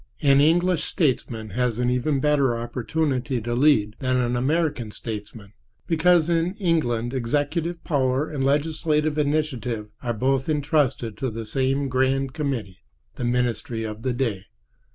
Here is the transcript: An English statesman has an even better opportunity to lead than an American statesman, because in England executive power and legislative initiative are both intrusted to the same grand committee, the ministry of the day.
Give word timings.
An 0.23 0.41
English 0.41 0.83
statesman 0.83 1.51
has 1.51 1.77
an 1.77 1.91
even 1.91 2.19
better 2.19 2.57
opportunity 2.57 3.39
to 3.39 3.53
lead 3.53 3.95
than 3.99 4.17
an 4.17 4.35
American 4.35 4.89
statesman, 4.89 5.53
because 5.85 6.27
in 6.27 6.55
England 6.55 7.13
executive 7.13 7.83
power 7.83 8.27
and 8.27 8.43
legislative 8.43 9.19
initiative 9.19 9.91
are 10.01 10.15
both 10.15 10.49
intrusted 10.49 11.17
to 11.17 11.29
the 11.29 11.45
same 11.45 11.87
grand 11.87 12.33
committee, 12.33 12.79
the 13.17 13.23
ministry 13.25 13.83
of 13.83 14.01
the 14.01 14.11
day. 14.11 14.45